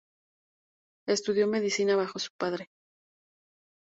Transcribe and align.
Estudió 1.07 1.45
medicina 1.47 1.95
bajo 1.95 2.17
su 2.17 2.31
padre. 2.35 2.71